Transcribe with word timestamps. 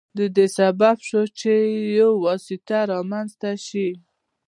د 0.17 0.19
دې 0.35 0.45
سبب 0.57 0.97
شو 1.07 1.21
چې 1.39 1.51
یو 1.99 2.11
واسطه 2.25 2.79
رامنځته 2.93 3.51
شي. 3.67 3.89